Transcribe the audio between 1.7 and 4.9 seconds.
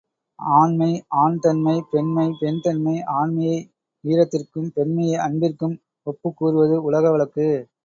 பெண்மை, பெண் தன்மை, ஆண்மையை வீரத்திற்கும்,